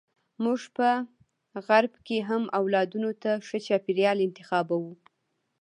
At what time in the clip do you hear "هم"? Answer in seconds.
2.29-2.43